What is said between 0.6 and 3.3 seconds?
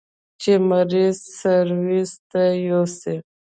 مريض سرويس ته يوسي.